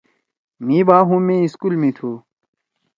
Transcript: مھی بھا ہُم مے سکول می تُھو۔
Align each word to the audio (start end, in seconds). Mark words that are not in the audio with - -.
مھی 0.65 0.79
بھا 0.87 0.97
ہُم 1.07 1.21
مے 1.27 1.37
سکول 1.53 1.75
می 1.81 1.89
تُھو۔ 1.97 2.11